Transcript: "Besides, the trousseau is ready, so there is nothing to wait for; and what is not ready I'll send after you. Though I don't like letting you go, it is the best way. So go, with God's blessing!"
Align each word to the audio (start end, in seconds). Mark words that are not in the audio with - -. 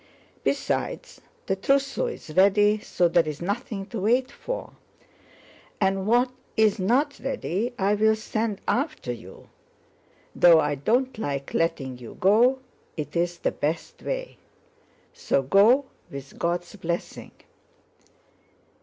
"Besides, 0.43 1.21
the 1.45 1.55
trousseau 1.55 2.07
is 2.07 2.31
ready, 2.35 2.79
so 2.79 3.07
there 3.07 3.27
is 3.27 3.39
nothing 3.39 3.85
to 3.89 3.99
wait 4.01 4.31
for; 4.31 4.71
and 5.79 6.07
what 6.07 6.31
is 6.57 6.79
not 6.79 7.19
ready 7.19 7.71
I'll 7.77 8.15
send 8.15 8.61
after 8.67 9.13
you. 9.13 9.47
Though 10.35 10.59
I 10.59 10.73
don't 10.73 11.15
like 11.19 11.53
letting 11.53 11.99
you 11.99 12.17
go, 12.19 12.57
it 12.97 13.15
is 13.15 13.37
the 13.37 13.51
best 13.51 14.01
way. 14.01 14.37
So 15.13 15.43
go, 15.43 15.85
with 16.09 16.39
God's 16.39 16.75
blessing!" 16.77 17.33